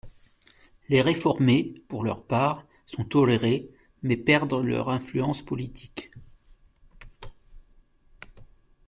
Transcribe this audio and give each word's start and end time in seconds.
Les 0.89 0.99
réformés, 1.03 1.75
pour 1.87 2.03
leur 2.03 2.23
part, 2.25 2.65
sont 2.87 3.05
tolérés, 3.05 3.69
mais 4.01 4.17
perdent 4.17 4.55
leur 4.55 4.89
influence 4.89 5.43
politique. 5.43 6.09